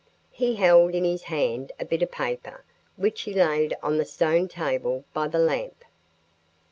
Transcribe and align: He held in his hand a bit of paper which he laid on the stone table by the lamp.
He 0.31 0.55
held 0.55 0.95
in 0.95 1.03
his 1.03 1.21
hand 1.25 1.71
a 1.79 1.85
bit 1.85 2.01
of 2.01 2.09
paper 2.09 2.63
which 2.95 3.21
he 3.21 3.35
laid 3.35 3.77
on 3.83 3.97
the 3.97 4.03
stone 4.05 4.47
table 4.47 5.03
by 5.13 5.27
the 5.27 5.37
lamp. 5.37 5.85